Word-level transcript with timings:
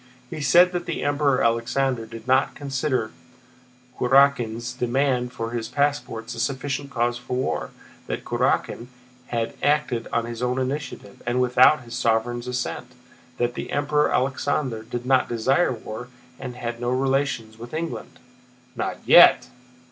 He 0.31 0.41
said 0.41 0.71
that 0.71 0.87
the 0.87 1.03
Emperor 1.03 1.43
Alexander 1.43 2.07
did 2.07 2.27
not 2.27 2.55
consider 2.55 3.11
Kurákin's 3.99 4.73
demand 4.73 5.31
for 5.31 5.51
his 5.51 5.67
passports 5.67 6.33
a 6.33 6.39
sufficient 6.39 6.89
cause 6.89 7.19
for 7.19 7.37
war; 7.37 7.69
that 8.07 8.25
Kurákin 8.25 8.87
had 9.27 9.53
acted 9.61 10.07
on 10.11 10.25
his 10.25 10.41
own 10.41 10.57
initiative 10.57 11.21
and 11.27 11.39
without 11.39 11.81
his 11.83 11.93
sovereign's 11.95 12.47
assent, 12.47 12.93
that 13.37 13.53
the 13.53 13.69
Emperor 13.69 14.11
Alexander 14.11 14.81
did 14.81 15.05
not 15.05 15.29
desire 15.29 15.71
war, 15.71 16.07
and 16.39 16.55
had 16.55 16.81
no 16.81 16.89
relations 16.89 17.59
with 17.59 17.71
England. 17.71 18.17
"Not 18.75 18.97
yet!" 19.05 19.49